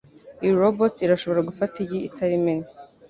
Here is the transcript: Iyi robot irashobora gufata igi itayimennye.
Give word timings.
Iyi 0.41 0.53
robot 0.61 0.93
irashobora 1.05 1.47
gufata 1.49 1.75
igi 1.83 1.99
itayimennye. 2.09 2.69